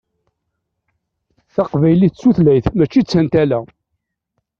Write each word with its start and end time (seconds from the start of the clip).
Taqbaylit 1.53 2.13
d 2.15 2.19
tutlayt 2.19 2.67
mačči 2.77 3.01
d 3.03 3.07
tantala. 3.09 3.59